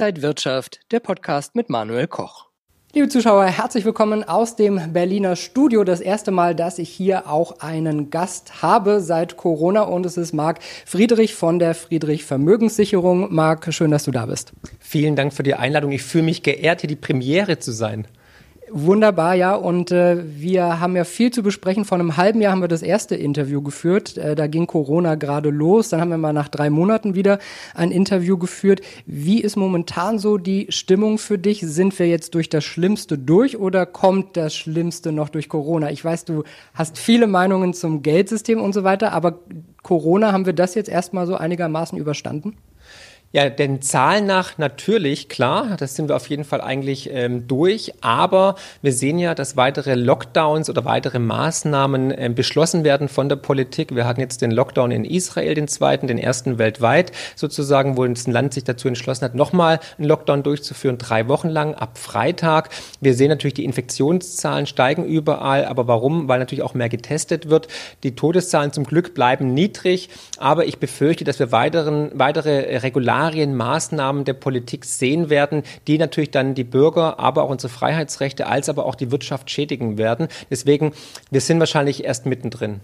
[0.00, 2.46] Inside Wirtschaft, der Podcast mit Manuel Koch.
[2.94, 5.84] Liebe Zuschauer, herzlich willkommen aus dem Berliner Studio.
[5.84, 10.32] Das erste Mal, dass ich hier auch einen Gast habe seit Corona und es ist
[10.32, 13.34] Marc Friedrich von der Friedrich Vermögenssicherung.
[13.34, 14.54] Marc, schön, dass du da bist.
[14.78, 15.92] Vielen Dank für die Einladung.
[15.92, 18.08] Ich fühle mich geehrt, hier die Premiere zu sein.
[18.72, 19.54] Wunderbar, ja.
[19.54, 21.84] Und äh, wir haben ja viel zu besprechen.
[21.84, 24.16] Vor einem halben Jahr haben wir das erste Interview geführt.
[24.16, 25.88] Äh, da ging Corona gerade los.
[25.88, 27.38] Dann haben wir mal nach drei Monaten wieder
[27.74, 28.80] ein Interview geführt.
[29.06, 31.60] Wie ist momentan so die Stimmung für dich?
[31.60, 35.90] Sind wir jetzt durch das Schlimmste durch oder kommt das Schlimmste noch durch Corona?
[35.90, 39.40] Ich weiß, du hast viele Meinungen zum Geldsystem und so weiter, aber
[39.82, 42.56] Corona, haben wir das jetzt erstmal so einigermaßen überstanden?
[43.32, 47.92] Ja, den Zahlen nach natürlich, klar, das sind wir auf jeden Fall eigentlich ähm, durch,
[48.00, 53.36] aber wir sehen ja, dass weitere Lockdowns oder weitere Maßnahmen ähm, beschlossen werden von der
[53.36, 53.94] Politik.
[53.94, 58.16] Wir hatten jetzt den Lockdown in Israel, den zweiten, den ersten weltweit sozusagen, wo ein
[58.26, 62.70] Land sich dazu entschlossen hat, nochmal einen Lockdown durchzuführen, drei Wochen lang ab Freitag.
[63.00, 66.26] Wir sehen natürlich, die Infektionszahlen steigen überall, aber warum?
[66.26, 67.68] Weil natürlich auch mehr getestet wird.
[68.02, 73.54] Die Todeszahlen zum Glück bleiben niedrig, aber ich befürchte, dass wir weiteren, weitere Regularien Szenarien,
[73.54, 78.70] Maßnahmen der Politik sehen werden, die natürlich dann die Bürger, aber auch unsere Freiheitsrechte als
[78.70, 80.28] aber auch die Wirtschaft schädigen werden.
[80.50, 80.92] Deswegen,
[81.30, 82.80] wir sind wahrscheinlich erst mittendrin.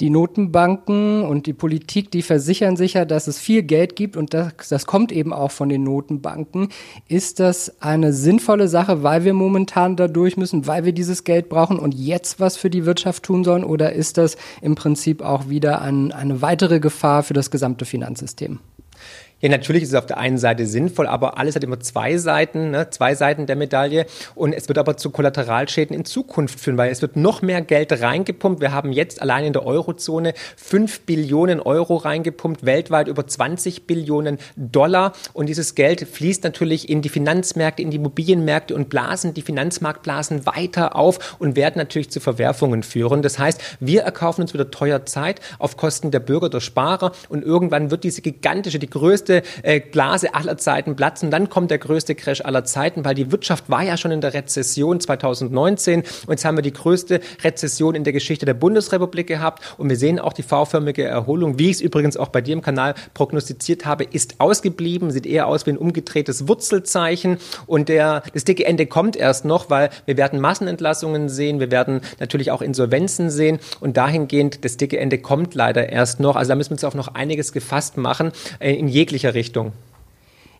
[0.00, 4.32] Die Notenbanken und die Politik, die versichern sich ja, dass es viel Geld gibt und
[4.32, 6.70] das, das kommt eben auch von den Notenbanken.
[7.06, 11.50] Ist das eine sinnvolle Sache, weil wir momentan da durch müssen, weil wir dieses Geld
[11.50, 13.64] brauchen und jetzt was für die Wirtschaft tun sollen?
[13.64, 18.60] Oder ist das im Prinzip auch wieder ein, eine weitere Gefahr für das gesamte Finanzsystem?
[19.44, 22.70] Ja, natürlich ist es auf der einen Seite sinnvoll, aber alles hat immer zwei Seiten,
[22.70, 22.88] ne?
[22.88, 24.06] zwei Seiten der Medaille.
[24.34, 27.92] Und es wird aber zu Kollateralschäden in Zukunft führen, weil es wird noch mehr Geld
[27.92, 28.62] reingepumpt.
[28.62, 34.38] Wir haben jetzt allein in der Eurozone fünf Billionen Euro reingepumpt, weltweit über 20 Billionen
[34.56, 35.12] Dollar.
[35.34, 40.46] Und dieses Geld fließt natürlich in die Finanzmärkte, in die Immobilienmärkte und blasen die Finanzmarktblasen
[40.46, 43.20] weiter auf und werden natürlich zu Verwerfungen führen.
[43.20, 47.44] Das heißt, wir erkaufen uns wieder teuer Zeit auf Kosten der Bürger, der Sparer und
[47.44, 51.30] irgendwann wird diese gigantische, die größte größte äh, Blase aller Zeiten platzen.
[51.30, 54.34] Dann kommt der größte Crash aller Zeiten, weil die Wirtschaft war ja schon in der
[54.34, 59.62] Rezession 2019 und jetzt haben wir die größte Rezession in der Geschichte der Bundesrepublik gehabt.
[59.78, 62.62] Und wir sehen auch die V-förmige Erholung, wie ich es übrigens auch bei dir im
[62.62, 67.38] Kanal prognostiziert habe, ist ausgeblieben, sieht eher aus wie ein umgedrehtes Wurzelzeichen.
[67.66, 72.00] Und der, das dicke Ende kommt erst noch, weil wir werden Massenentlassungen sehen, wir werden
[72.20, 73.58] natürlich auch Insolvenzen sehen.
[73.80, 76.36] Und dahingehend, das dicke Ende kommt leider erst noch.
[76.36, 79.72] Also da müssen wir uns auf noch einiges gefasst machen, äh, in jeglicher welcher Richtung?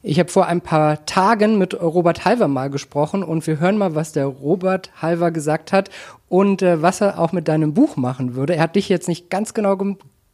[0.01, 3.97] Ich habe vor ein paar Tagen mit Robert Halver mal gesprochen und wir hören mal,
[3.97, 5.91] was der Robert Halver gesagt hat
[6.29, 8.55] und äh, was er auch mit deinem Buch machen würde.
[8.55, 9.77] Er hat dich jetzt nicht ganz genau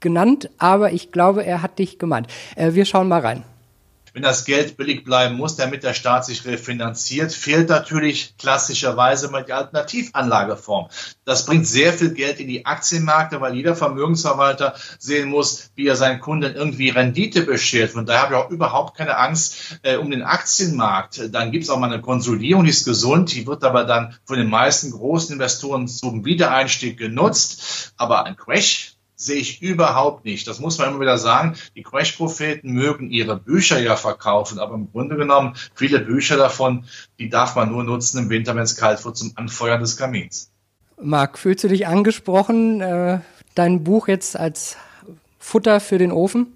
[0.01, 2.27] genannt, aber ich glaube, er hat dich gemeint.
[2.57, 3.43] Äh, wir schauen mal rein
[4.13, 9.45] wenn das Geld billig bleiben muss, damit der Staat sich refinanziert, fehlt natürlich klassischerweise mal
[9.45, 10.89] die Alternativanlageform.
[11.25, 15.97] Das bringt sehr viel Geld in die Aktienmärkte, weil jeder Vermögensverwalter sehen muss, wie er
[15.97, 17.91] seinen Kunden irgendwie Rendite beschert.
[17.91, 21.35] Von daher habe ich auch überhaupt keine Angst äh, um den Aktienmarkt.
[21.35, 24.37] Dann gibt es auch mal eine Konsolidierung, die ist gesund, die wird aber dann von
[24.37, 27.93] den meisten großen Investoren zum Wiedereinstieg genutzt.
[27.97, 30.49] Aber ein Crash, sehe ich überhaupt nicht.
[30.49, 31.55] Das muss man immer wieder sagen.
[31.77, 36.87] Die Crash-Propheten mögen ihre Bücher ja verkaufen, aber im Grunde genommen, viele Bücher davon,
[37.19, 40.51] die darf man nur nutzen im Winter, wenn es kalt wird, zum Anfeuern des Kamins.
[41.01, 43.21] Marc, fühlst du dich angesprochen, äh,
[43.55, 44.77] dein Buch jetzt als
[45.39, 46.55] Futter für den Ofen?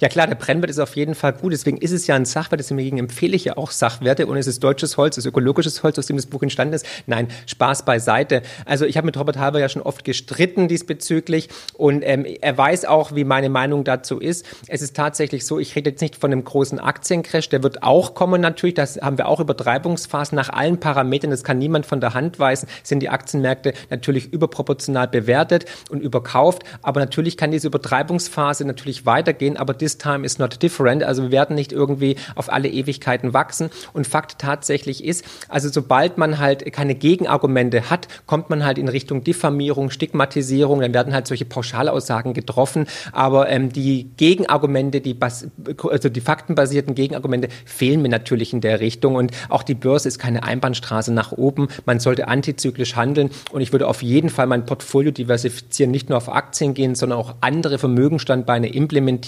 [0.00, 1.52] Ja klar, der Brennwert ist auf jeden Fall gut.
[1.52, 2.60] Deswegen ist es ja ein Sachwert.
[2.60, 4.26] Deswegen empfehle ich ja auch Sachwerte.
[4.26, 6.86] Und es ist deutsches Holz, es ist ökologisches Holz, aus dem das Buch entstanden ist.
[7.06, 8.42] Nein, Spaß beiseite.
[8.64, 11.48] Also ich habe mit Robert Halber ja schon oft gestritten diesbezüglich.
[11.74, 14.46] Und ähm, er weiß auch, wie meine Meinung dazu ist.
[14.68, 17.48] Es ist tatsächlich so, ich rede jetzt nicht von einem großen Aktiencrash.
[17.48, 18.74] Der wird auch kommen natürlich.
[18.74, 20.36] Das haben wir auch Übertreibungsphasen.
[20.36, 25.08] Nach allen Parametern, das kann niemand von der Hand weisen, sind die Aktienmärkte natürlich überproportional
[25.08, 26.62] bewertet und überkauft.
[26.82, 29.49] Aber natürlich kann diese Übertreibungsphase natürlich weitergehen.
[29.56, 31.02] Aber this time is not different.
[31.02, 33.70] Also wir werden nicht irgendwie auf alle Ewigkeiten wachsen.
[33.92, 38.88] Und Fakt tatsächlich ist, also sobald man halt keine Gegenargumente hat, kommt man halt in
[38.88, 42.86] Richtung Diffamierung, Stigmatisierung, dann werden halt solche Pauschalaussagen getroffen.
[43.12, 49.14] Aber ähm, die Gegenargumente, die, also die faktenbasierten Gegenargumente fehlen mir natürlich in der Richtung.
[49.14, 51.68] Und auch die Börse ist keine Einbahnstraße nach oben.
[51.86, 53.30] Man sollte antizyklisch handeln.
[53.52, 57.18] Und ich würde auf jeden Fall mein Portfolio diversifizieren, nicht nur auf Aktien gehen, sondern
[57.18, 59.20] auch andere Vermögenstandbeine implementieren,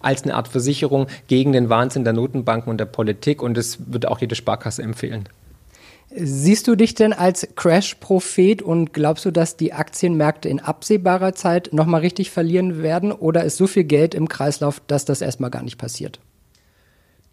[0.00, 3.42] als eine Art Versicherung gegen den Wahnsinn der Notenbanken und der Politik.
[3.42, 5.28] Und das würde auch jede Sparkasse empfehlen.
[6.16, 11.72] Siehst du dich denn als Crash-Prophet und glaubst du, dass die Aktienmärkte in absehbarer Zeit
[11.72, 13.10] nochmal richtig verlieren werden?
[13.10, 16.20] Oder ist so viel Geld im Kreislauf, dass das erstmal gar nicht passiert?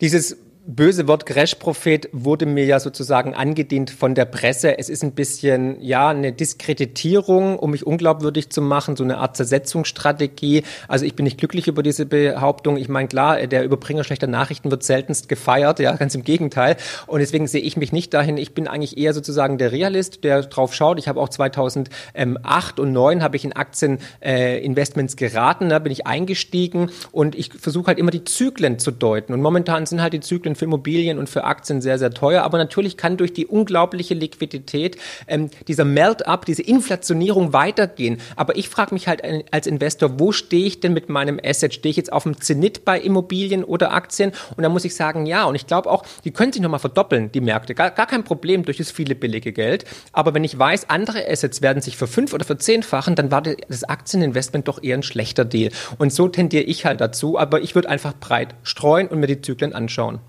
[0.01, 0.35] Dieses
[0.65, 4.77] böse Wort Crash-Prophet wurde mir ja sozusagen angedient von der Presse.
[4.77, 9.35] Es ist ein bisschen, ja, eine Diskreditierung, um mich unglaubwürdig zu machen, so eine Art
[9.35, 10.63] Zersetzungsstrategie.
[10.87, 12.77] Also ich bin nicht glücklich über diese Behauptung.
[12.77, 16.77] Ich meine, klar, der Überbringer schlechter Nachrichten wird seltenst gefeiert, ja, ganz im Gegenteil.
[17.07, 18.37] Und deswegen sehe ich mich nicht dahin.
[18.37, 20.99] Ich bin eigentlich eher sozusagen der Realist, der drauf schaut.
[20.99, 26.07] Ich habe auch 2008 und 2009 habe ich in Aktieninvestments äh, geraten, da bin ich
[26.07, 29.33] eingestiegen und ich versuche halt immer die Zyklen zu deuten.
[29.33, 32.43] Und momentan sind halt die Zyklen Zyklen für Immobilien und für Aktien sehr, sehr teuer.
[32.43, 38.19] Aber natürlich kann durch die unglaubliche Liquidität ähm, dieser Melt-up, diese Inflationierung weitergehen.
[38.35, 39.21] Aber ich frage mich halt
[39.51, 41.73] als Investor, wo stehe ich denn mit meinem Asset?
[41.73, 44.31] Stehe ich jetzt auf dem Zenit bei Immobilien oder Aktien?
[44.55, 45.45] Und da muss ich sagen, ja.
[45.45, 47.75] Und ich glaube auch, die können sich nochmal verdoppeln, die Märkte.
[47.75, 49.85] Gar, gar kein Problem durch das viele billige Geld.
[50.11, 53.41] Aber wenn ich weiß, andere Assets werden sich für fünf oder für zehnfachen, dann war
[53.41, 55.71] das Aktieninvestment doch eher ein schlechter Deal.
[55.97, 57.37] Und so tendiere ich halt dazu.
[57.37, 60.19] Aber ich würde einfach breit streuen und mir die Zyklen anschauen.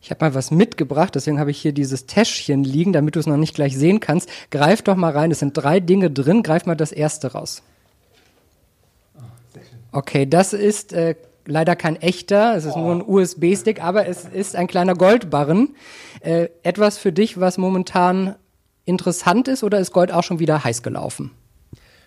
[0.00, 3.26] Ich habe mal was mitgebracht, deswegen habe ich hier dieses Täschchen liegen, damit du es
[3.26, 4.28] noch nicht gleich sehen kannst.
[4.50, 6.42] Greif doch mal rein, es sind drei Dinge drin.
[6.42, 7.62] Greif mal das erste raus.
[9.90, 11.16] Okay, das ist äh,
[11.46, 15.74] leider kein echter, es ist nur ein USB-Stick, aber es ist ein kleiner Goldbarren.
[16.20, 18.36] Äh, etwas für dich, was momentan
[18.84, 21.32] interessant ist, oder ist Gold auch schon wieder heiß gelaufen?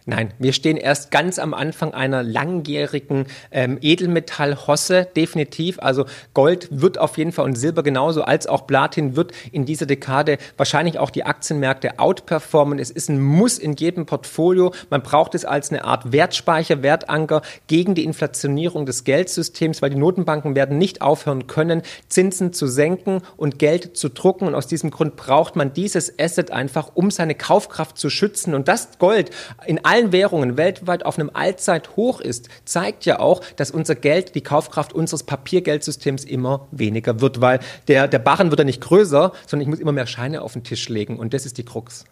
[0.05, 5.77] Nein, wir stehen erst ganz am Anfang einer langjährigen ähm, Edelmetall-Hosse, definitiv.
[5.79, 9.85] Also Gold wird auf jeden Fall und Silber genauso als auch Platin wird in dieser
[9.85, 12.79] Dekade wahrscheinlich auch die Aktienmärkte outperformen.
[12.79, 14.73] Es ist ein Muss in jedem Portfolio.
[14.89, 19.97] Man braucht es als eine Art Wertspeicher, Wertanker gegen die Inflationierung des Geldsystems, weil die
[19.97, 24.47] Notenbanken werden nicht aufhören können, Zinsen zu senken und Geld zu drucken.
[24.47, 28.55] Und aus diesem Grund braucht man dieses Asset einfach, um seine Kaufkraft zu schützen.
[28.55, 29.29] Und das Gold
[29.67, 34.41] in allen Währungen weltweit auf einem Allzeithoch ist, zeigt ja auch, dass unser Geld, die
[34.41, 37.59] Kaufkraft unseres Papiergeldsystems immer weniger wird, weil
[37.89, 40.63] der, der Barren wird ja nicht größer, sondern ich muss immer mehr Scheine auf den
[40.63, 42.05] Tisch legen und das ist die Krux.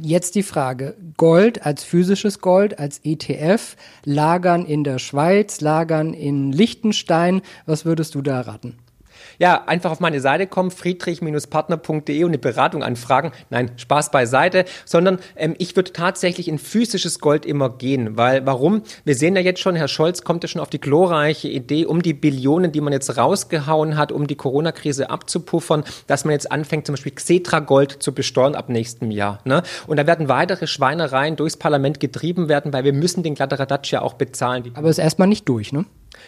[0.00, 6.52] Jetzt die Frage, Gold als physisches Gold, als ETF, lagern in der Schweiz, lagern in
[6.52, 8.78] Liechtenstein, was würdest du da raten?
[9.38, 13.32] Ja, einfach auf meine Seite kommen, friedrich-partner.de und eine Beratung anfragen.
[13.50, 18.82] Nein, Spaß beiseite, sondern ähm, ich würde tatsächlich in physisches Gold immer gehen, weil warum?
[19.04, 22.02] Wir sehen ja jetzt schon, Herr Scholz kommt ja schon auf die glorreiche Idee, um
[22.02, 26.86] die Billionen, die man jetzt rausgehauen hat, um die Corona-Krise abzupuffern, dass man jetzt anfängt,
[26.86, 29.40] zum Beispiel Xetra Gold zu besteuern ab nächstem Jahr.
[29.44, 29.62] Ne?
[29.86, 34.02] Und da werden weitere Schweinereien durchs Parlament getrieben werden, weil wir müssen den Kladderadatsch ja
[34.02, 34.70] auch bezahlen.
[34.74, 35.84] Aber ist erstmal nicht durch, ne?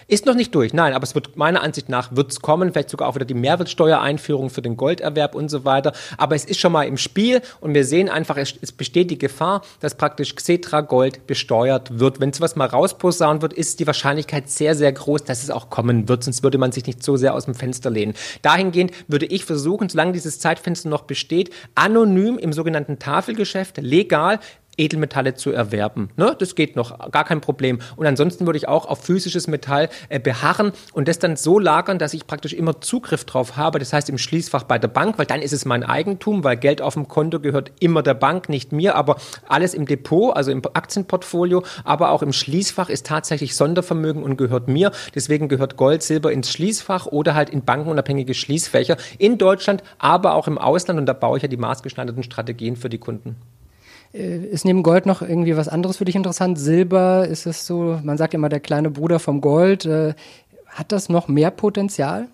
[0.07, 2.91] Ist noch nicht durch, nein, aber es wird meiner Ansicht nach wird es kommen, vielleicht
[2.91, 5.93] sogar auch wieder die Mehrwertsteuereinführung für den Golderwerb und so weiter.
[6.19, 9.19] Aber es ist schon mal im Spiel und wir sehen einfach, es, es besteht die
[9.19, 12.21] Gefahr, dass praktisch Xetra Gold besteuert wird.
[12.21, 16.09] Wenn sowas mal rausposaunt wird, ist die Wahrscheinlichkeit sehr, sehr groß, dass es auch kommen
[16.09, 18.15] wird, sonst würde man sich nicht so sehr aus dem Fenster lehnen.
[18.43, 24.39] Dahingehend würde ich versuchen, solange dieses Zeitfenster noch besteht, anonym im sogenannten Tafelgeschäft legal
[24.77, 26.11] Edelmetalle zu erwerben.
[26.17, 26.35] Ne?
[26.39, 27.79] Das geht noch, gar kein Problem.
[27.97, 31.99] Und ansonsten würde ich auch auf physisches Metall äh, beharren und das dann so lagern,
[31.99, 33.79] dass ich praktisch immer Zugriff drauf habe.
[33.79, 36.81] Das heißt im Schließfach bei der Bank, weil dann ist es mein Eigentum, weil Geld
[36.83, 39.17] auf dem Konto gehört immer der Bank, nicht mir, aber
[39.49, 44.69] alles im Depot, also im Aktienportfolio, aber auch im Schließfach ist tatsächlich Sondervermögen und gehört
[44.69, 44.93] mir.
[45.15, 50.49] Deswegen gehört Gold, Silber ins Schließfach oder halt in bankenunabhängige Schließfächer in Deutschland, aber auch
[50.49, 50.99] im Ausland.
[50.99, 53.37] Und da baue ich ja die maßgeschneiderten Strategien für die Kunden.
[54.15, 56.59] Äh, ist neben Gold noch irgendwie was anderes für dich interessant?
[56.59, 59.85] Silber, ist es so, man sagt immer der kleine Bruder vom Gold.
[59.85, 60.15] Äh,
[60.69, 62.29] hat das noch mehr Potenzial?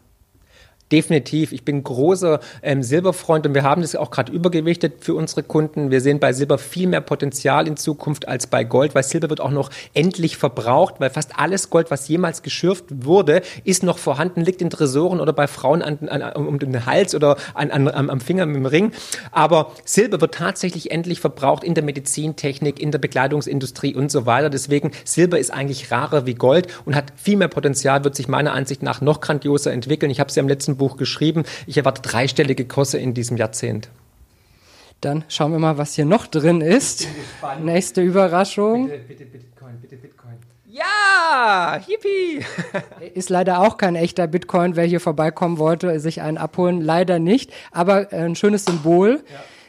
[0.92, 1.52] Definitiv.
[1.52, 5.92] Ich bin großer ähm, Silberfreund und wir haben das auch gerade übergewichtet für unsere Kunden.
[5.92, 9.40] Wir sehen bei Silber viel mehr Potenzial in Zukunft als bei Gold, weil Silber wird
[9.40, 14.40] auch noch endlich verbraucht, weil fast alles Gold, was jemals geschürft wurde, ist noch vorhanden,
[14.40, 18.20] liegt in Tresoren oder bei Frauen an, an, um den Hals oder an, an, am
[18.20, 18.92] Finger mit dem Ring.
[19.30, 24.50] Aber Silber wird tatsächlich endlich verbraucht in der Medizintechnik, in der Bekleidungsindustrie und so weiter.
[24.50, 28.54] Deswegen Silber ist eigentlich rarer wie Gold und hat viel mehr Potenzial, wird sich meiner
[28.54, 30.10] Ansicht nach noch grandioser entwickeln.
[30.10, 31.44] Ich habe es ja im letzten Buch geschrieben.
[31.68, 33.88] Ich erwarte dreistellige Kurse in diesem Jahrzehnt.
[35.00, 37.06] Dann schauen wir mal, was hier noch drin ist.
[37.62, 38.88] Nächste Überraschung.
[38.88, 40.34] Bitte, bitte Bitcoin, bitte Bitcoin.
[40.66, 42.44] Ja, hippie!
[43.14, 44.76] Ist leider auch kein echter Bitcoin.
[44.76, 47.52] Wer hier vorbeikommen wollte, sich einen abholen, leider nicht.
[47.72, 49.22] Aber ein schönes Symbol.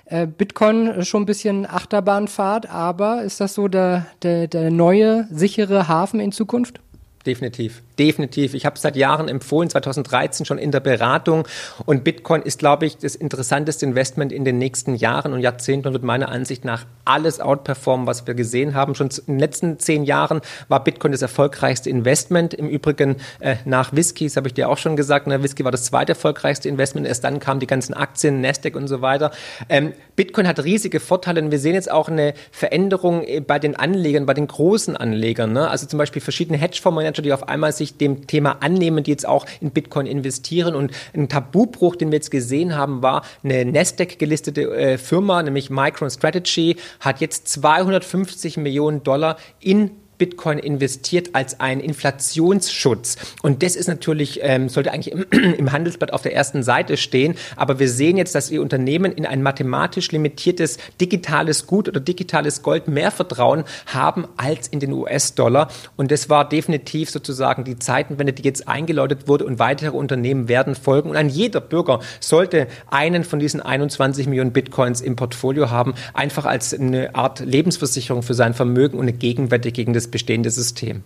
[0.09, 0.23] Ja.
[0.23, 5.87] Äh, Bitcoin schon ein bisschen Achterbahnfahrt, aber ist das so der, der, der neue, sichere
[5.87, 6.81] Hafen in Zukunft?
[7.25, 8.55] Definitiv Definitiv.
[8.55, 11.47] Ich habe es seit Jahren empfohlen, 2013 schon in der Beratung.
[11.85, 15.93] Und Bitcoin ist, glaube ich, das interessanteste Investment in den nächsten Jahren und Jahrzehnten und
[15.93, 18.95] wird meiner Ansicht nach alles outperformen, was wir gesehen haben.
[18.95, 22.55] Schon in den letzten zehn Jahren war Bitcoin das erfolgreichste Investment.
[22.55, 25.71] Im Übrigen äh, nach Whisky, das habe ich dir auch schon gesagt, ne, Whisky war
[25.71, 27.05] das zweite erfolgreichste Investment.
[27.05, 29.29] Erst dann kamen die ganzen Aktien, Nasdaq und so weiter.
[29.69, 33.75] Ähm, Bitcoin hat riesige Vorteile und wir sehen jetzt auch eine Veränderung äh, bei den
[33.75, 35.53] Anlegern, bei den großen Anlegern.
[35.53, 35.69] Ne?
[35.69, 39.45] Also zum Beispiel verschiedene Hedgefondsmanager, die auf einmal sich dem Thema annehmen, die jetzt auch
[39.59, 40.75] in Bitcoin investieren.
[40.75, 45.69] Und ein Tabubruch, den wir jetzt gesehen haben, war eine Nasdaq gelistete äh, Firma, nämlich
[45.69, 53.17] MicroStrategy, hat jetzt 250 Millionen Dollar in Bitcoin investiert als ein Inflationsschutz.
[53.41, 55.25] Und das ist natürlich, ähm, sollte eigentlich im,
[55.57, 57.33] im, Handelsblatt auf der ersten Seite stehen.
[57.55, 62.61] Aber wir sehen jetzt, dass ihr Unternehmen in ein mathematisch limitiertes digitales Gut oder digitales
[62.61, 65.69] Gold mehr Vertrauen haben als in den US-Dollar.
[65.97, 70.75] Und das war definitiv sozusagen die Zeitenwende, die jetzt eingeläutet wurde und weitere Unternehmen werden
[70.75, 71.09] folgen.
[71.09, 76.45] Und ein jeder Bürger sollte einen von diesen 21 Millionen Bitcoins im Portfolio haben, einfach
[76.45, 81.03] als eine Art Lebensversicherung für sein Vermögen und eine Gegenwette gegen das bestehende System.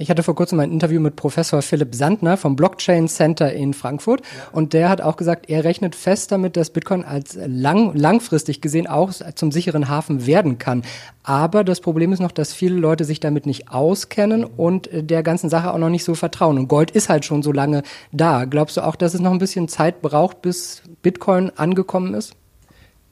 [0.00, 4.22] Ich hatte vor kurzem ein Interview mit Professor Philipp Sandner vom Blockchain Center in Frankfurt
[4.50, 8.86] und der hat auch gesagt, er rechnet fest damit, dass Bitcoin als lang, langfristig gesehen
[8.86, 10.84] auch zum sicheren Hafen werden kann.
[11.22, 15.50] Aber das Problem ist noch, dass viele Leute sich damit nicht auskennen und der ganzen
[15.50, 16.56] Sache auch noch nicht so vertrauen.
[16.56, 18.46] Und Gold ist halt schon so lange da.
[18.46, 22.36] Glaubst du auch, dass es noch ein bisschen Zeit braucht, bis Bitcoin angekommen ist?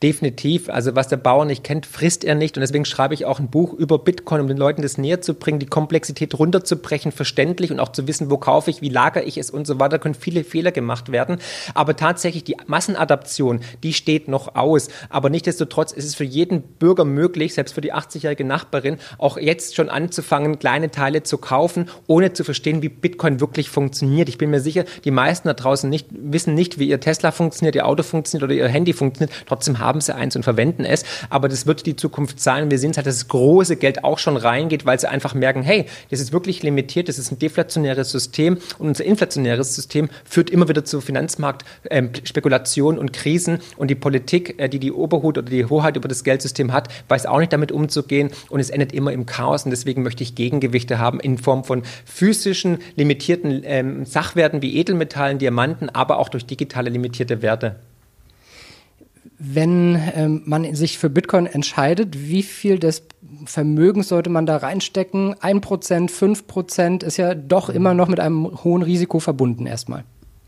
[0.00, 0.68] Definitiv.
[0.68, 2.56] Also was der Bauer nicht kennt, frisst er nicht.
[2.56, 5.34] Und deswegen schreibe ich auch ein Buch über Bitcoin, um den Leuten das näher zu
[5.34, 9.38] bringen, die Komplexität runterzubrechen, verständlich und auch zu wissen, wo kaufe ich, wie lagere ich
[9.38, 9.88] es und so weiter.
[9.88, 11.38] Da können viele Fehler gemacht werden.
[11.74, 14.86] Aber tatsächlich die Massenadaption, die steht noch aus.
[15.08, 19.74] Aber nichtsdestotrotz ist es für jeden Bürger möglich, selbst für die 80-jährige Nachbarin, auch jetzt
[19.74, 24.28] schon anzufangen, kleine Teile zu kaufen, ohne zu verstehen, wie Bitcoin wirklich funktioniert.
[24.28, 27.74] Ich bin mir sicher, die meisten da draußen nicht, wissen nicht, wie ihr Tesla funktioniert,
[27.74, 29.36] ihr Auto funktioniert oder ihr Handy funktioniert.
[29.46, 31.04] Trotzdem haben haben sie eins und verwenden es.
[31.30, 32.70] Aber das wird die Zukunft sein.
[32.70, 35.62] Wir sehen es halt, dass das große Geld auch schon reingeht, weil sie einfach merken,
[35.62, 38.58] hey, das ist wirklich limitiert, das ist ein deflationäres System.
[38.78, 43.58] Und unser inflationäres System führt immer wieder zu Finanzmarktspekulationen ähm, und Krisen.
[43.76, 47.26] Und die Politik, äh, die die Oberhut oder die Hoheit über das Geldsystem hat, weiß
[47.26, 48.30] auch nicht damit umzugehen.
[48.50, 49.64] Und es endet immer im Chaos.
[49.64, 55.38] Und deswegen möchte ich Gegengewichte haben in Form von physischen, limitierten ähm, Sachwerten wie Edelmetallen,
[55.38, 57.76] Diamanten, aber auch durch digitale limitierte Werte
[59.38, 63.04] wenn ähm, man sich für Bitcoin entscheidet, wie viel des
[63.44, 65.34] Vermögens sollte man da reinstecken?
[65.40, 70.04] Ein Prozent, fünf Prozent ist ja doch immer noch mit einem hohen Risiko verbunden erstmal.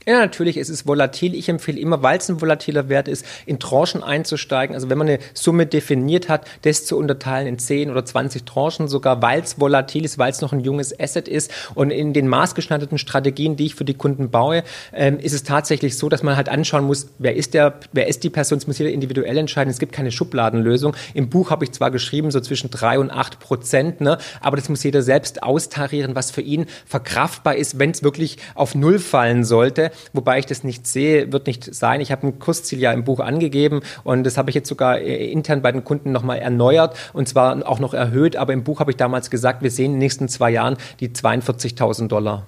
[0.07, 1.35] Ja, natürlich, es ist volatil.
[1.35, 4.75] Ich empfehle immer, weil es ein volatiler Wert ist, in Tranchen einzusteigen.
[4.75, 8.89] Also wenn man eine Summe definiert hat, das zu unterteilen in 10 oder 20 Tranchen,
[8.89, 11.53] sogar weil es volatil ist, weil es noch ein junges Asset ist.
[11.75, 14.65] Und in den maßgeschneiderten Strategien, die ich für die Kunden baue,
[14.95, 18.25] ähm, ist es tatsächlich so, dass man halt anschauen muss, wer ist der, wer ist
[18.25, 19.71] die Person, das muss jeder individuell entscheiden.
[19.71, 20.97] Es gibt keine Schubladenlösung.
[21.13, 24.71] Im Buch habe ich zwar geschrieben, so zwischen 3 und 8 Prozent, ne, aber das
[24.71, 29.45] muss jeder selbst austarieren, was für ihn verkraftbar ist, wenn es wirklich auf Null fallen
[29.45, 32.01] sollte wobei ich das nicht sehe, wird nicht sein.
[32.01, 35.31] Ich habe ein Kursziel ja im Buch angegeben und das habe ich jetzt sogar äh,
[35.31, 38.91] intern bei den Kunden nochmal erneuert und zwar auch noch erhöht, aber im Buch habe
[38.91, 42.47] ich damals gesagt, wir sehen in den nächsten zwei Jahren die 42.000 Dollar.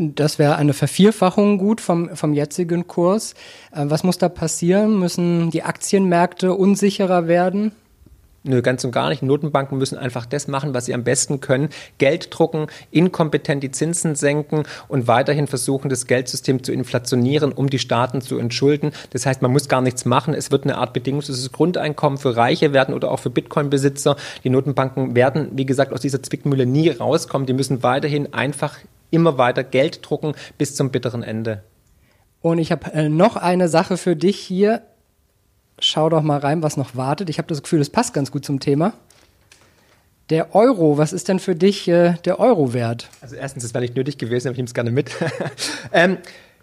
[0.00, 3.34] Das wäre eine Vervierfachung gut vom, vom jetzigen Kurs.
[3.72, 4.98] Äh, was muss da passieren?
[4.98, 7.72] Müssen die Aktienmärkte unsicherer werden?
[8.44, 9.22] Nö, ganz und gar nicht.
[9.22, 11.70] Notenbanken müssen einfach das machen, was sie am besten können.
[11.98, 17.80] Geld drucken, inkompetent die Zinsen senken und weiterhin versuchen, das Geldsystem zu inflationieren, um die
[17.80, 18.92] Staaten zu entschulden.
[19.10, 20.34] Das heißt, man muss gar nichts machen.
[20.34, 24.16] Es wird eine Art bedingungsloses Grundeinkommen für Reiche werden oder auch für Bitcoin-Besitzer.
[24.44, 27.46] Die Notenbanken werden, wie gesagt, aus dieser Zwickmühle nie rauskommen.
[27.46, 28.78] Die müssen weiterhin einfach
[29.10, 31.64] immer weiter Geld drucken bis zum bitteren Ende.
[32.40, 34.82] Und ich habe äh, noch eine Sache für dich hier
[35.80, 37.30] schau doch mal rein, was noch wartet.
[37.30, 38.92] Ich habe das Gefühl, das passt ganz gut zum Thema.
[40.30, 43.08] Der Euro, was ist denn für dich äh, der Euro wert?
[43.20, 45.10] Also erstens, das wäre nicht nötig gewesen, aber ich nehme es gerne mit.
[45.92, 46.18] ähm,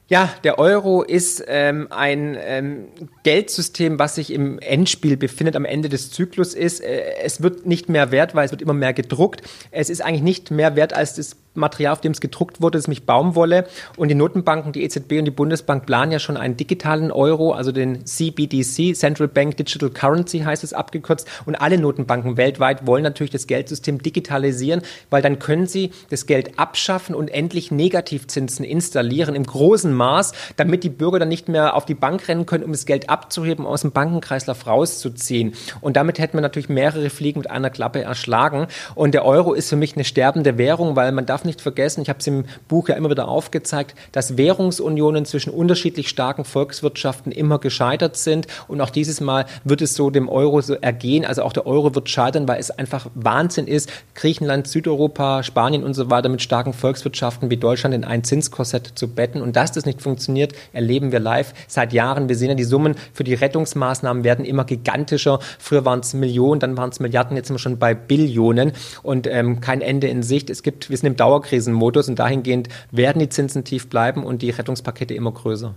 [0.07, 2.85] ja, der Euro ist ähm, ein ähm,
[3.23, 6.79] Geldsystem, was sich im Endspiel befindet, am Ende des Zyklus ist.
[6.81, 9.41] Äh, es wird nicht mehr wert, weil es wird immer mehr gedruckt.
[9.71, 12.87] Es ist eigentlich nicht mehr wert als das Material, auf dem es gedruckt wurde, ist
[12.87, 13.67] nämlich Baumwolle.
[13.97, 17.71] Und die Notenbanken, die EZB und die Bundesbank planen ja schon einen digitalen Euro, also
[17.71, 21.27] den CBDC, Central Bank Digital Currency heißt es abgekürzt.
[21.45, 26.59] Und alle Notenbanken weltweit wollen natürlich das Geldsystem digitalisieren, weil dann können sie das Geld
[26.59, 31.85] abschaffen und endlich Negativzinsen installieren im großen Maß, damit die Bürger dann nicht mehr auf
[31.85, 35.53] die Bank rennen können, um das Geld abzuheben, aus dem Bankenkreislauf rauszuziehen.
[35.81, 38.67] Und damit hätten wir natürlich mehrere Fliegen mit einer Klappe erschlagen.
[38.95, 42.09] Und der Euro ist für mich eine sterbende Währung, weil man darf nicht vergessen, ich
[42.09, 47.59] habe es im Buch ja immer wieder aufgezeigt, dass Währungsunionen zwischen unterschiedlich starken Volkswirtschaften immer
[47.59, 48.47] gescheitert sind.
[48.67, 51.25] Und auch dieses Mal wird es so dem Euro so ergehen.
[51.25, 55.93] Also auch der Euro wird scheitern, weil es einfach Wahnsinn ist, Griechenland, Südeuropa, Spanien und
[55.93, 59.41] so weiter mit starken Volkswirtschaften wie Deutschland in ein Zinskorsett zu betten.
[59.41, 62.29] Und dass das nicht funktioniert, erleben wir live seit Jahren.
[62.29, 65.39] Wir sehen ja, die Summen für die Rettungsmaßnahmen werden immer gigantischer.
[65.59, 68.73] Früher waren es Millionen, dann waren es Milliarden, jetzt sind wir schon bei Billionen
[69.03, 70.49] und ähm, kein Ende in Sicht.
[70.49, 74.49] Es gibt, wir sind im Dauerkrisenmodus und dahingehend werden die Zinsen tief bleiben und die
[74.49, 75.73] Rettungspakete immer größer.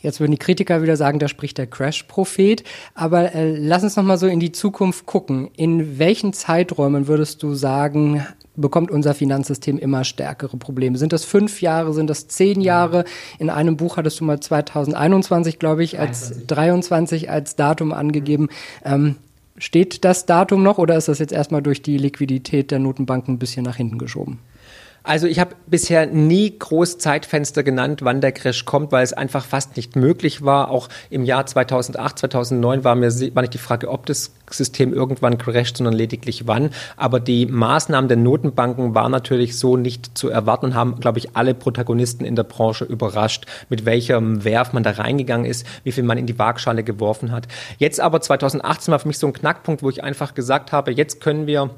[0.00, 2.64] Jetzt würden die Kritiker wieder sagen, da spricht der Crash-Prophet.
[2.94, 5.48] Aber äh, lass uns noch mal so in die Zukunft gucken.
[5.56, 8.26] In welchen Zeiträumen würdest du sagen,
[8.56, 10.98] bekommt unser Finanzsystem immer stärkere Probleme?
[10.98, 11.92] Sind das fünf Jahre?
[11.92, 13.04] Sind das zehn Jahre?
[13.38, 16.46] In einem Buch hattest du mal 2021, glaube ich, als 23.
[16.48, 18.48] 23 als Datum angegeben.
[18.84, 19.16] Ähm,
[19.56, 23.38] steht das Datum noch oder ist das jetzt erstmal durch die Liquidität der Notenbanken ein
[23.38, 24.40] bisschen nach hinten geschoben?
[25.04, 29.44] Also ich habe bisher nie groß Zeitfenster genannt, wann der Crash kommt, weil es einfach
[29.44, 30.70] fast nicht möglich war.
[30.70, 35.38] Auch im Jahr 2008, 2009 war mir war nicht die Frage, ob das System irgendwann
[35.38, 36.70] crasht, sondern lediglich wann.
[36.96, 41.36] Aber die Maßnahmen der Notenbanken waren natürlich so nicht zu erwarten und haben, glaube ich,
[41.36, 46.04] alle Protagonisten in der Branche überrascht, mit welchem Werf man da reingegangen ist, wie viel
[46.04, 47.48] man in die Waagschale geworfen hat.
[47.78, 51.20] Jetzt aber 2018 war für mich so ein Knackpunkt, wo ich einfach gesagt habe, jetzt
[51.20, 51.70] können wir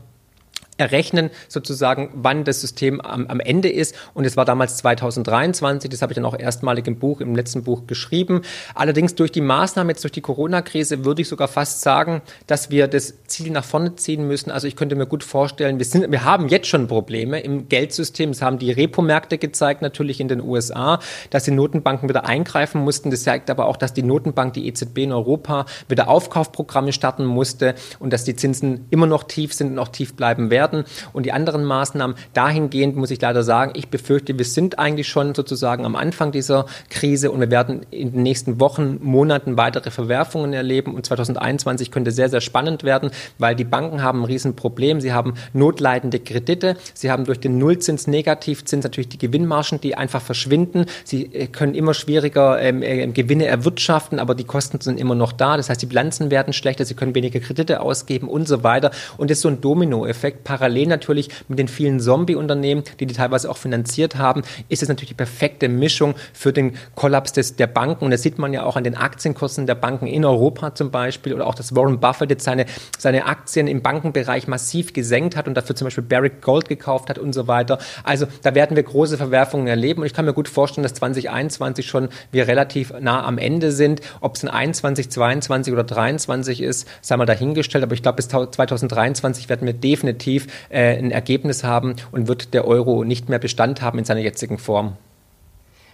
[0.77, 3.95] errechnen, sozusagen, wann das System am, am Ende ist.
[4.13, 7.63] Und es war damals 2023, das habe ich dann auch erstmalig im Buch, im letzten
[7.63, 8.43] Buch geschrieben.
[8.75, 12.89] Allerdings durch die Maßnahmen, jetzt durch die Corona-Krise, würde ich sogar fast sagen, dass wir
[12.89, 14.51] das Ziel nach vorne ziehen müssen.
[14.51, 18.31] Also ich könnte mir gut vorstellen, wir, sind, wir haben jetzt schon Probleme im Geldsystem.
[18.31, 20.99] Es haben die Repo-Märkte gezeigt, natürlich in den USA,
[21.31, 23.11] dass die Notenbanken wieder eingreifen mussten.
[23.11, 27.75] Das zeigt aber auch, dass die Notenbank, die EZB in Europa, wieder Aufkaufprogramme starten musste
[28.01, 30.85] und dass die Zinsen immer noch tief sind und auch tief bleiben werden werden.
[31.13, 35.35] Und die anderen Maßnahmen dahingehend muss ich leider sagen, ich befürchte, wir sind eigentlich schon
[35.35, 40.53] sozusagen am Anfang dieser Krise und wir werden in den nächsten Wochen, Monaten weitere Verwerfungen
[40.53, 40.95] erleben.
[40.95, 45.01] Und 2021 könnte sehr, sehr spannend werden, weil die Banken haben ein Riesenproblem.
[45.01, 46.77] Sie haben notleidende Kredite.
[46.95, 50.87] Sie haben durch den Nullzins, Negativzins natürlich die Gewinnmargen, die einfach verschwinden.
[51.05, 55.33] Sie äh, können immer schwieriger ähm, äh, Gewinne erwirtschaften, aber die Kosten sind immer noch
[55.33, 55.57] da.
[55.57, 58.91] Das heißt, die Bilanzen werden schlechter, sie können weniger Kredite ausgeben und so weiter.
[59.17, 63.51] Und das ist so ein Dominoeffekt parallel natürlich mit den vielen Zombie-Unternehmen, die die teilweise
[63.51, 68.05] auch finanziert haben, ist es natürlich die perfekte Mischung für den Kollaps des, der Banken.
[68.05, 71.35] Und das sieht man ja auch an den Aktienkursen der Banken in Europa zum Beispiel
[71.35, 75.55] oder auch, dass Warren Buffett jetzt seine, seine Aktien im Bankenbereich massiv gesenkt hat und
[75.55, 77.79] dafür zum Beispiel Barrick Gold gekauft hat und so weiter.
[78.05, 81.85] Also da werden wir große Verwerfungen erleben und ich kann mir gut vorstellen, dass 2021
[81.85, 84.03] schon wir relativ nah am Ende sind.
[84.21, 88.29] Ob es in 21, 22 oder 23 ist, sei mal dahingestellt, aber ich glaube, bis
[88.29, 93.83] 2023 werden wir definitiv äh, ein Ergebnis haben und wird der Euro nicht mehr Bestand
[93.83, 94.97] haben in seiner jetzigen Form.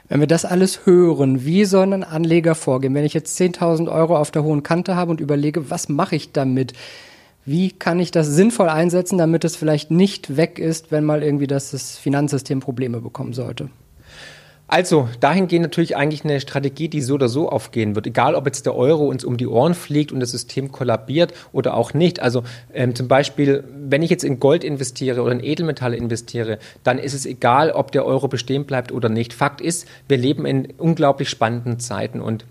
[0.08, 2.94] Wenn wir das alles hören, wie soll ein Anleger vorgehen?
[2.94, 6.32] Wenn ich jetzt 10.000 Euro auf der hohen Kante habe und überlege, was mache ich
[6.32, 6.72] damit?
[7.44, 11.46] Wie kann ich das sinnvoll einsetzen, damit es vielleicht nicht weg ist, wenn mal irgendwie
[11.46, 13.70] das Finanzsystem Probleme bekommen sollte?
[14.72, 18.06] Also, dahingehend natürlich eigentlich eine Strategie, die so oder so aufgehen wird.
[18.06, 21.74] Egal, ob jetzt der Euro uns um die Ohren fliegt und das System kollabiert oder
[21.74, 22.20] auch nicht.
[22.22, 27.00] Also, ähm, zum Beispiel, wenn ich jetzt in Gold investiere oder in Edelmetalle investiere, dann
[27.00, 29.32] ist es egal, ob der Euro bestehen bleibt oder nicht.
[29.32, 32.44] Fakt ist, wir leben in unglaublich spannenden Zeiten und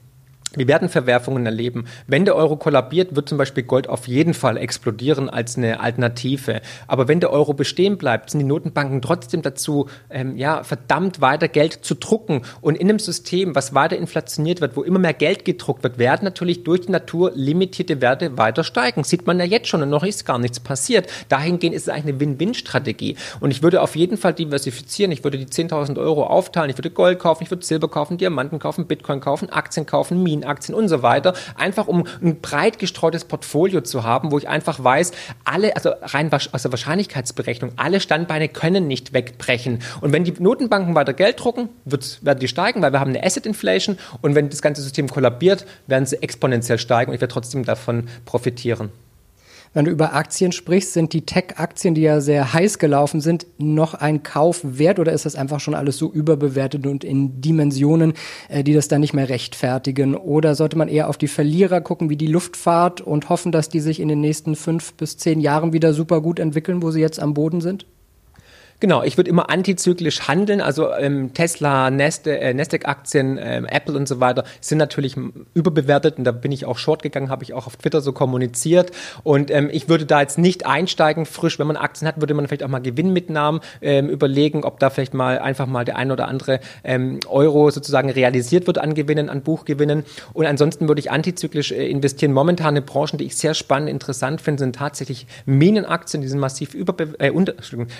[0.55, 1.85] wir werden Verwerfungen erleben.
[2.07, 6.61] Wenn der Euro kollabiert, wird zum Beispiel Gold auf jeden Fall explodieren als eine Alternative.
[6.87, 11.47] Aber wenn der Euro bestehen bleibt, sind die Notenbanken trotzdem dazu, ähm, ja, verdammt weiter
[11.47, 12.41] Geld zu drucken.
[12.61, 16.25] Und in einem System, was weiter inflationiert wird, wo immer mehr Geld gedruckt wird, werden
[16.25, 19.03] natürlich durch die Natur limitierte Werte weiter steigen.
[19.03, 21.07] Sieht man ja jetzt schon und noch ist gar nichts passiert.
[21.29, 23.17] Dahingehend ist es eigentlich eine Win-Win-Strategie.
[23.39, 25.11] Und ich würde auf jeden Fall diversifizieren.
[25.11, 26.71] Ich würde die 10.000 Euro aufteilen.
[26.71, 30.38] Ich würde Gold kaufen, ich würde Silber kaufen, Diamanten kaufen, Bitcoin kaufen, Aktien kaufen, Minen
[30.43, 34.83] Aktien und so weiter, einfach um ein breit gestreutes Portfolio zu haben, wo ich einfach
[34.83, 35.11] weiß,
[35.43, 39.79] alle, also rein aus der Wahrscheinlichkeitsberechnung, alle Standbeine können nicht wegbrechen.
[40.01, 43.45] Und wenn die Notenbanken weiter Geld drucken, werden die steigen, weil wir haben eine Asset
[43.45, 47.65] Inflation und wenn das ganze System kollabiert, werden sie exponentiell steigen und ich werde trotzdem
[47.65, 48.91] davon profitieren.
[49.73, 53.93] Wenn du über Aktien sprichst, sind die Tech-Aktien, die ja sehr heiß gelaufen sind, noch
[53.93, 58.13] ein Kauf wert oder ist das einfach schon alles so überbewertet und in Dimensionen,
[58.47, 60.15] äh, die das dann nicht mehr rechtfertigen?
[60.15, 63.79] Oder sollte man eher auf die Verlierer gucken, wie die Luftfahrt und hoffen, dass die
[63.79, 67.19] sich in den nächsten fünf bis zehn Jahren wieder super gut entwickeln, wo sie jetzt
[67.19, 67.85] am Boden sind?
[68.81, 70.61] Genau, ich würde immer antizyklisch handeln.
[70.61, 75.17] Also ähm, Tesla, Neste, äh, Nasdaq-Aktien, ähm, Apple und so weiter sind natürlich
[75.53, 78.91] überbewertet und da bin ich auch short gegangen, habe ich auch auf Twitter so kommuniziert.
[79.23, 81.59] Und ähm, ich würde da jetzt nicht einsteigen frisch.
[81.59, 85.13] Wenn man Aktien hat, würde man vielleicht auch mal Gewinnmitnahmen ähm, überlegen, ob da vielleicht
[85.13, 89.41] mal einfach mal der ein oder andere ähm, Euro sozusagen realisiert wird an Gewinnen, an
[89.41, 90.05] Buchgewinnen.
[90.31, 92.31] Und ansonsten würde ich antizyklisch äh, investieren.
[92.31, 96.73] Momentan eine Branche, die ich sehr spannend, interessant finde, sind tatsächlich Minenaktien, die sind massiv
[96.73, 97.29] überbe äh,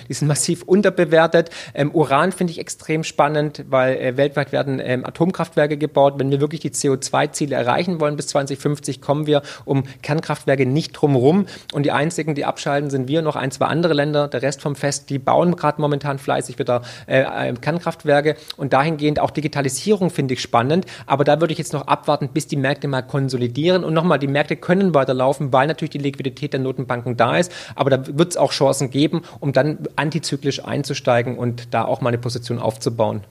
[0.08, 1.50] die sind massiv unterbewertet.
[1.74, 6.14] Ähm, Uran finde ich extrem spannend, weil äh, weltweit werden ähm, Atomkraftwerke gebaut.
[6.18, 11.46] Wenn wir wirklich die CO2-Ziele erreichen wollen bis 2050, kommen wir um Kernkraftwerke nicht drumherum.
[11.72, 14.28] Und die einzigen, die abschalten, sind wir noch ein, zwei andere Länder.
[14.28, 18.36] Der Rest vom Fest, die bauen gerade momentan fleißig wieder äh, äh, Kernkraftwerke.
[18.56, 20.86] Und dahingehend auch Digitalisierung finde ich spannend.
[21.06, 23.84] Aber da würde ich jetzt noch abwarten, bis die Märkte mal konsolidieren.
[23.84, 27.52] Und nochmal, die Märkte können weiterlaufen, weil natürlich die Liquidität der Notenbanken da ist.
[27.74, 32.08] Aber da wird es auch Chancen geben, um dann antizyklisch einzusteigen und da auch mal
[32.08, 33.22] eine Position aufzubauen.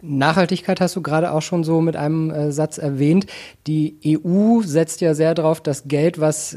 [0.00, 3.26] Nachhaltigkeit hast du gerade auch schon so mit einem äh, Satz erwähnt.
[3.66, 6.56] Die EU setzt ja sehr darauf, dass Geld, was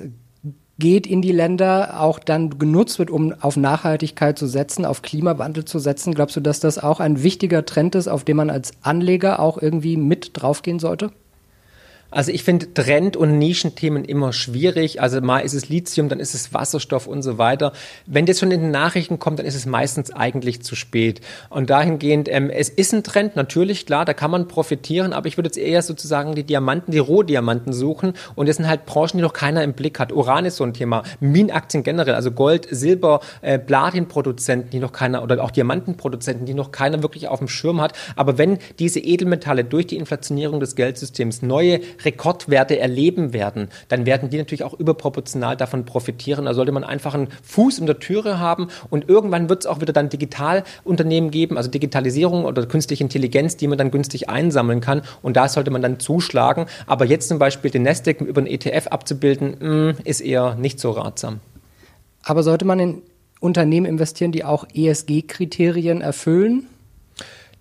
[0.78, 5.64] geht in die Länder, auch dann genutzt wird, um auf Nachhaltigkeit zu setzen, auf Klimawandel
[5.64, 6.14] zu setzen.
[6.14, 9.62] Glaubst du, dass das auch ein wichtiger Trend ist, auf den man als Anleger auch
[9.62, 11.12] irgendwie mit draufgehen sollte?
[12.12, 15.02] Also ich finde Trend- und Nischenthemen immer schwierig.
[15.02, 17.72] Also mal ist es Lithium, dann ist es Wasserstoff und so weiter.
[18.06, 21.22] Wenn das schon in den Nachrichten kommt, dann ist es meistens eigentlich zu spät.
[21.50, 25.38] Und dahingehend, ähm, es ist ein Trend, natürlich, klar, da kann man profitieren, aber ich
[25.38, 28.14] würde jetzt eher sozusagen die Diamanten, die Rohdiamanten suchen.
[28.36, 30.12] Und das sind halt Branchen, die noch keiner im Blick hat.
[30.12, 31.04] Uran ist so ein Thema.
[31.22, 36.74] Minenaktien generell, also Gold, Silber, äh, Platinproduzenten, die noch keiner, oder auch Diamantenproduzenten, die noch
[36.74, 37.94] keiner wirklich auf dem Schirm hat.
[38.18, 44.30] Aber wenn diese Edelmetalle durch die Inflationierung des Geldsystems neue Rekordwerte erleben werden, dann werden
[44.30, 46.46] die natürlich auch überproportional davon profitieren.
[46.46, 49.82] Da sollte man einfach einen Fuß in der Türe haben und irgendwann wird es auch
[49.82, 55.02] wieder dann Digitalunternehmen geben, also Digitalisierung oder künstliche Intelligenz, die man dann günstig einsammeln kann
[55.22, 56.66] und da sollte man dann zuschlagen.
[56.88, 60.92] Aber jetzt zum Beispiel den Nasdaq über einen ETF abzubilden, mm, ist eher nicht so
[60.92, 61.40] ratsam.
[62.24, 63.02] Aber sollte man in
[63.40, 66.68] Unternehmen investieren, die auch ESG-Kriterien erfüllen?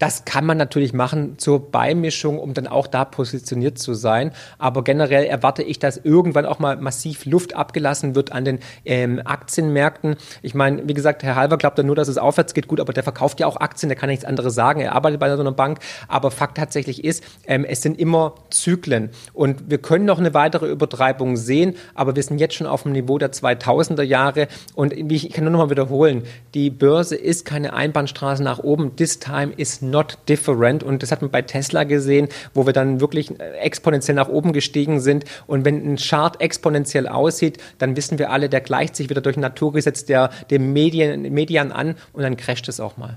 [0.01, 4.33] Das kann man natürlich machen zur Beimischung, um dann auch da positioniert zu sein.
[4.57, 9.21] Aber generell erwarte ich, dass irgendwann auch mal massiv Luft abgelassen wird an den ähm,
[9.23, 10.17] Aktienmärkten.
[10.41, 12.67] Ich meine, wie gesagt, Herr Halver glaubt ja nur, dass es aufwärts geht.
[12.67, 14.81] Gut, aber der verkauft ja auch Aktien, der kann nichts anderes sagen.
[14.81, 15.81] Er arbeitet bei so einer Bank.
[16.09, 19.11] Aber Fakt tatsächlich ist, ähm, es sind immer Zyklen.
[19.35, 22.93] Und wir können noch eine weitere Übertreibung sehen, aber wir sind jetzt schon auf dem
[22.93, 24.49] Niveau der 2000er Jahre.
[24.75, 26.23] Und ich kann nur noch mal wiederholen,
[26.55, 28.97] die Börse ist keine Einbahnstraße nach oben.
[28.97, 30.83] This time is not different.
[30.83, 35.01] Und das hat man bei Tesla gesehen, wo wir dann wirklich exponentiell nach oben gestiegen
[35.01, 35.25] sind.
[35.47, 39.37] Und wenn ein Chart exponentiell aussieht, dann wissen wir alle, der gleicht sich wieder durch
[39.37, 43.17] ein Naturgesetz der, dem Medien, Median an und dann crasht es auch mal.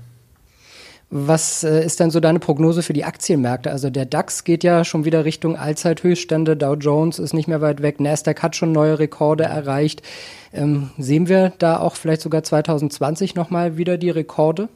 [1.16, 3.70] Was äh, ist denn so deine Prognose für die Aktienmärkte?
[3.70, 7.82] Also der DAX geht ja schon wieder Richtung Allzeithöchststände, Dow Jones ist nicht mehr weit
[7.82, 10.02] weg, Nasdaq hat schon neue Rekorde erreicht.
[10.52, 14.68] Ähm, sehen wir da auch vielleicht sogar 2020 nochmal wieder die Rekorde?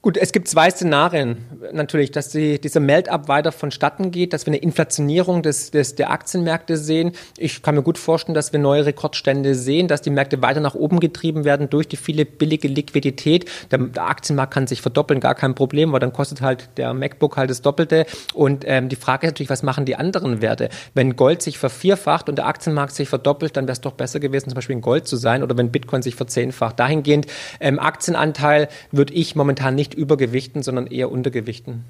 [0.00, 1.38] Gut, es gibt zwei Szenarien
[1.72, 6.10] natürlich, dass die, dieser Melt-up weiter vonstatten geht, dass wir eine Inflationierung des, des, der
[6.10, 7.12] Aktienmärkte sehen.
[7.36, 10.76] Ich kann mir gut vorstellen, dass wir neue Rekordstände sehen, dass die Märkte weiter nach
[10.76, 13.50] oben getrieben werden durch die viele billige Liquidität.
[13.72, 17.36] Der, der Aktienmarkt kann sich verdoppeln, gar kein Problem, weil dann kostet halt der MacBook
[17.36, 18.06] halt das Doppelte.
[18.34, 20.68] Und ähm, die Frage ist natürlich, was machen die anderen Werte?
[20.94, 24.48] Wenn Gold sich vervierfacht und der Aktienmarkt sich verdoppelt, dann wäre es doch besser gewesen,
[24.48, 26.78] zum Beispiel in Gold zu sein oder wenn Bitcoin sich verzehnfacht.
[26.78, 27.26] Dahingehend
[27.58, 31.84] ähm, Aktienanteil würde ich momentan nicht übergewichten, sondern eher untergewichten.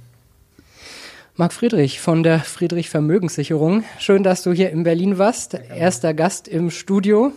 [1.37, 3.85] Marc Friedrich von der Friedrich Vermögenssicherung.
[4.01, 5.55] Schön, dass du hier in Berlin warst.
[5.55, 7.33] Erster Gast im Studio.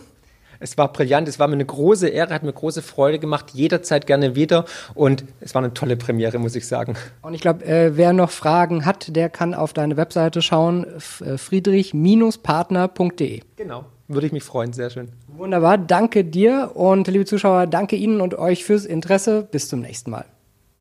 [0.62, 4.06] Es war brillant, es war mir eine große Ehre, hat mir große Freude gemacht, jederzeit
[4.06, 6.94] gerne wieder und es war eine tolle Premiere, muss ich sagen.
[7.22, 10.86] Und ich glaube, äh, wer noch Fragen hat, der kann auf deine Webseite schauen,
[11.24, 13.40] äh, friedrich-partner.de.
[13.56, 15.08] Genau, würde ich mich freuen, sehr schön.
[15.36, 19.48] Wunderbar, danke dir und liebe Zuschauer, danke Ihnen und euch fürs Interesse.
[19.50, 20.26] Bis zum nächsten Mal.